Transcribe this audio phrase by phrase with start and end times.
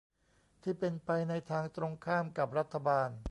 [0.61, 3.11] ที่เป็นไปในทางตรงข้ามกับรัฐบาล